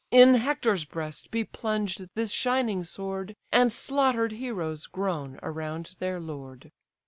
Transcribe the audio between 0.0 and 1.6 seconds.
In Hector's breast be